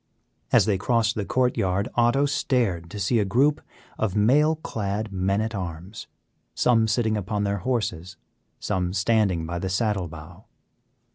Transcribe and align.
As 0.51 0.65
they 0.65 0.79
crossed 0.79 1.13
the 1.13 1.25
court 1.25 1.57
yard 1.57 1.87
Otto 1.93 2.25
stared 2.25 2.89
to 2.89 2.97
see 2.99 3.19
a 3.19 3.23
group 3.23 3.61
of 3.99 4.15
mail 4.15 4.55
clad 4.55 5.11
men 5.13 5.41
at 5.41 5.53
arms, 5.53 6.07
some 6.55 6.87
sitting 6.87 7.15
upon 7.15 7.43
their 7.43 7.59
horses, 7.59 8.17
some 8.59 8.93
standing 8.93 9.45
by 9.45 9.59
the 9.59 9.69
saddle 9.69 10.07
bow. 10.07 10.45